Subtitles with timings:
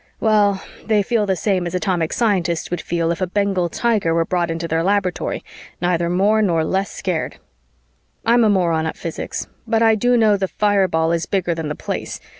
[0.19, 4.25] Well, they feel the same as atomic scientists would feel if a Bengal tiger were
[4.25, 5.45] brought into their laboratory,
[5.79, 7.35] neither more nor less scared.
[8.25, 11.75] I'm a moron at physics, but I do know the Fireball is bigger than the
[11.75, 12.19] Place.